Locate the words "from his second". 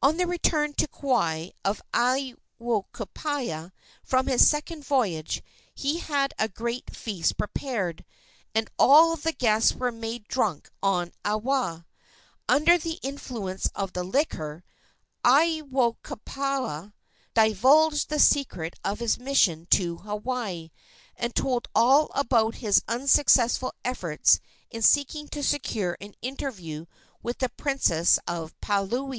4.02-4.82